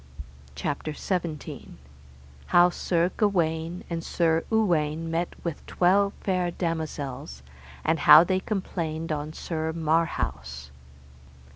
CHAPTER 0.55 0.93
XVII. 0.93 1.75
How 2.47 2.71
Sir 2.71 3.11
Gawaine 3.17 3.83
and 3.87 4.03
Sir 4.03 4.43
Uwaine 4.51 5.11
met 5.11 5.35
with 5.43 5.63
twelve 5.67 6.13
fair 6.21 6.49
damosels, 6.49 7.43
and 7.85 7.99
how 7.99 8.23
they 8.23 8.39
complained 8.39 9.11
on 9.11 9.31
Sir 9.33 9.71
Marhaus. 9.73 10.71